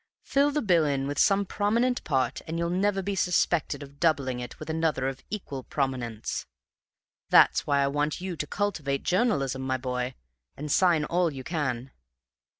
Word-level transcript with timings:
Fill 0.23 0.49
the 0.49 0.63
bill 0.63 0.83
in 0.83 1.15
some 1.15 1.45
prominent 1.45 2.03
part, 2.03 2.41
and 2.47 2.57
you'll 2.57 2.71
never 2.71 3.03
be 3.03 3.13
suspected 3.13 3.83
of 3.83 3.99
doubling 3.99 4.39
it 4.39 4.57
with 4.59 4.67
another 4.67 5.07
of 5.07 5.21
equal 5.29 5.61
prominence. 5.63 6.47
That's 7.29 7.67
why 7.67 7.83
I 7.83 7.87
want 7.87 8.19
you 8.19 8.35
to 8.35 8.47
cultivate 8.47 9.03
journalism, 9.03 9.61
my 9.61 9.77
boy, 9.77 10.15
and 10.57 10.71
sign 10.71 11.05
all 11.05 11.31
you 11.31 11.43
can. 11.43 11.91